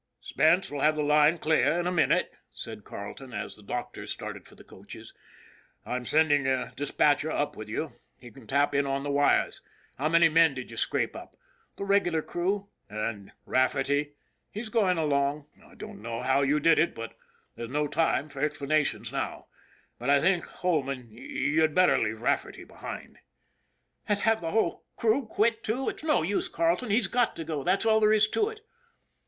"Spence 0.19 0.71
will 0.71 0.79
have 0.79 0.95
the 0.95 1.03
line 1.03 1.37
clear 1.37 1.73
in 1.79 1.85
a 1.85 1.91
minute," 1.91 2.33
said 2.51 2.83
Carleton, 2.83 3.33
as 3.33 3.55
the 3.55 3.61
doctors 3.61 4.09
started 4.09 4.47
for 4.47 4.55
the 4.55 4.63
coaches." 4.63 5.13
I'm 5.85 6.05
sending 6.05 6.47
a 6.47 6.73
dispatcher 6.75 7.29
up 7.29 7.55
with 7.55 7.69
you; 7.69 7.91
he 8.19 8.31
can 8.31 8.47
tap 8.47 8.73
in 8.73 8.87
on 8.87 9.03
the 9.03 9.11
wires. 9.11 9.61
How 9.99 10.09
many 10.09 10.27
men 10.27 10.55
did 10.55 10.71
you 10.71 10.77
scrape 10.77 11.15
up?"' 11.15 11.35
The 11.77 11.83
regular 11.85 12.23
crew." 12.23 12.69
"And 12.89 13.31
Rafferty?"" 13.45 14.15
He's 14.51 14.69
going 14.69 14.97
along."" 14.97 15.45
I 15.71 15.75
don't 15.75 16.01
know 16.01 16.23
how 16.23 16.41
you 16.41 16.59
did 16.59 16.79
it, 16.79 16.97
and 16.97 17.13
there's 17.55 17.69
no 17.69 17.85
time 17.87 18.27
for 18.27 18.39
explanations 18.41 19.11
now; 19.11 19.49
but 19.99 20.09
I 20.09 20.19
think, 20.19 20.47
Holman, 20.47 21.11
you'd 21.11 21.75
bet 21.75 21.89
ter 21.89 21.99
leave 21.99 22.21
Rafferty 22.21 22.63
behind." 22.63 23.19
RAFFERTY'S 23.19 23.21
RULE 23.21 24.01
17" 24.05 24.05
And 24.09 24.19
have 24.21 24.41
the 24.41 24.49
whole 24.49 24.83
crew 24.95 25.27
quit, 25.27 25.63
too? 25.63 25.89
It's 25.89 26.01
no 26.03 26.23
use, 26.23 26.47
Carleton, 26.49 26.89
he's 26.89 27.05
got 27.05 27.35
to 27.35 27.43
go. 27.43 27.63
That's 27.63 27.85
all 27.85 27.99
there 27.99 28.11
is 28.13 28.27
to 28.29 28.49
it." 28.49 28.61